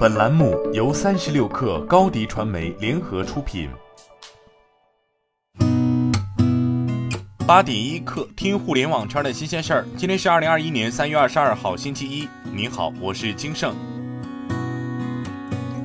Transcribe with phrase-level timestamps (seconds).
[0.00, 3.68] 本栏目由三十六氪高低传媒联合出品。
[7.46, 9.86] 八点一刻，听互联网圈的新鲜事儿。
[9.98, 12.26] 今天是二零二一年三月二十二号，星期一。
[12.50, 13.74] 您好，我是金盛。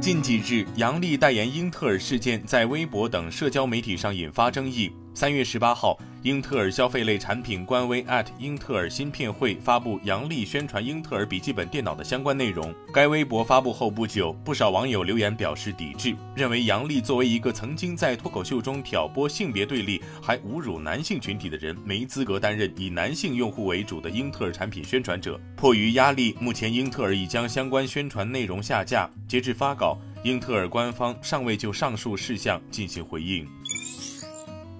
[0.00, 4.92] 近几日，杨笠代言英特尔事件在微博等社交媒体上引发争议。
[5.16, 8.04] 三月十八号，英特尔消费类产品官微
[8.36, 12.74] 英特尔芯片会发布杨笠宣传英特尔笔记本电脑的相关内容。
[12.92, 25.40] 该微博发布后不久，不少网友留言表示抵制，认为杨笠作为一个曾经在脱口秀中挑拨性别对立，还侮辱男性群体的人，没资格担任以男性用户为主的英特尔产品宣传者。
[25.54, 29.08] 迫于压力，目前英特尔已将相关宣传内容下架。
[29.28, 33.46] 截至发稿，英特尔官方尚未就上述事项进行回应。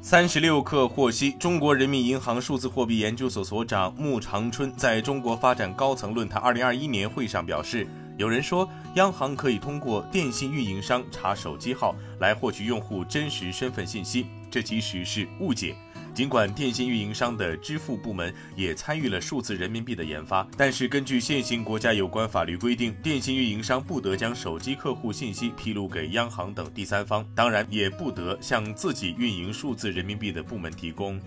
[0.07, 15.75] 三十六氪获悉，中国人民银行数字货币研究所所长穆长春在中国发展高层论坛二零二一年会上表示，有人说央行可以通过电信运营商查手机号来获取用户真实身份信息，这其实是误解。
[16.15, 31.21] 尽管电信运营商的支付部门也参与了数字人民币的研发，但是根据现行国家有关法律规定，电信运营商不得将手机客户信息披露给央行等第三方，当然也不得向自己运营数字人民币的部门提供。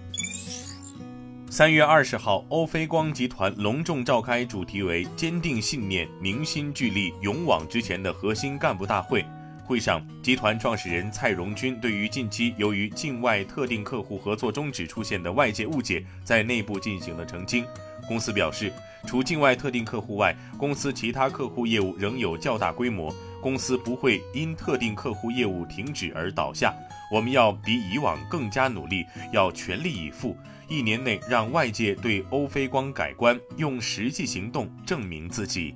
[1.50, 9.26] 三月二十号，欧菲光集团隆重召开主题为“坚定信念，凝心聚力，勇往直前”的核心干部大会。
[9.68, 17.66] 会上，集团创始人蔡荣军对于近期由于境外特定客户合作终止出现的外界误解，在内部进行了澄清。
[18.08, 18.72] 公司表示，
[19.06, 26.74] 除境外特定客户外，公司其他客户业务仍有较大规模，公司不会因特定客户业务停止而倒下。
[27.12, 30.38] 我们要比以往更加努力，要全力以赴，
[30.70, 35.76] 一年内让外界对欧菲光改观，用实际行动证明自己。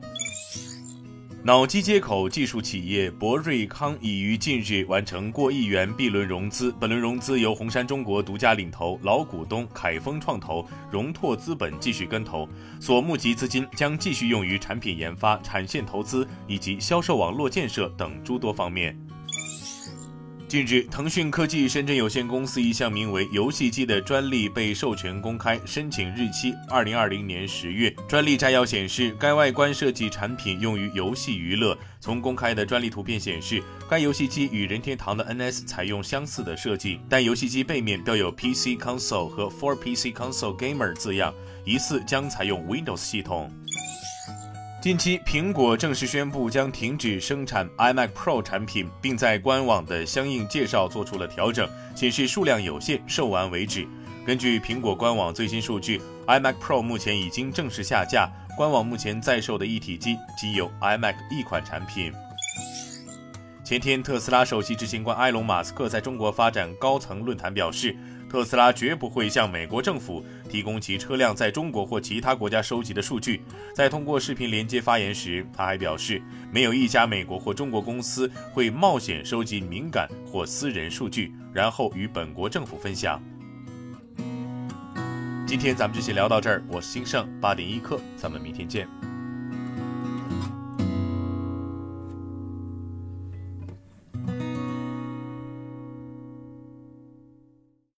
[1.44, 12.48] 脑机接口技术企业博瑞康已于近日完成过亿元 B 轮融资，本轮融资由红杉中国独家领投，老股东凯丰创投、融拓资本继续跟投，
[12.80, 18.96] 所募集资金将继续用于产品研发、产线投资以及销售网络建设等诸多方面。
[20.52, 27.90] 近日，腾讯科技深圳有限公司一项名为“游戏机”的专利被授权公开，申请日期二零二零年十月。
[28.06, 31.78] 专利摘要显示，该外观设计产品用于游戏娱乐。
[32.02, 41.34] 从公开的专利图片显示，该游戏机与任天堂的 NS 采用相似的设计，但游戏机背面标有 PC Console 和 For PC Console Gamer 字样，
[41.64, 43.50] 疑似将采用 Windows 系统。
[44.82, 53.88] 近期，苹果正式宣布将停止生产 iMac Pro 产品，并在官网的相应介绍做出了调整，显示数量有限，售完为止。
[54.26, 58.28] 根据苹果官网最新数据，iMac Pro 目前已经正式下架，
[58.58, 62.12] 官网目前在售的一体机仅有 iMac 一款产品。
[63.64, 67.96] 前天，特斯拉首席执行官埃隆·马斯克在中国发展高层论坛表示。
[68.32, 73.42] 特斯拉绝不会向美国政府提供其车辆在中国或其他国家收集的数据。
[73.76, 83.22] 在通过视频连接发言时，他还表示，没有一家美国或中国公司会冒险收集敏感或私人数据，然后与本国政府分享。
[85.46, 89.11] 今天咱们就先聊到这儿，我是金盛八点一刻，咱们明天见。